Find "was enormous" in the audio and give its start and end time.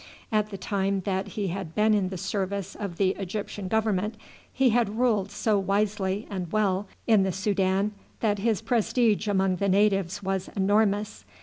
10.23-11.23